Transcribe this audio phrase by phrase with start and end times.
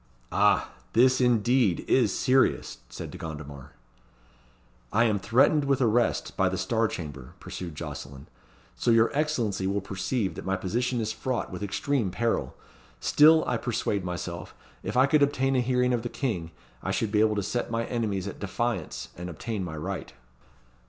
[0.31, 0.71] "Ah!
[0.93, 3.73] this, indeed, is serious," said De Gondomar.
[4.91, 8.25] "I am threatened with arrest by the Star Chamber," pursued Jocelyn;
[8.75, 12.55] "so your Excellency will perceive that my position is fraught with extreme peril.
[12.99, 16.49] Still I persuade myself, if I could obtain a hearing of the King,
[16.81, 20.13] I should be able to set my enemies at defiance and obtain my right."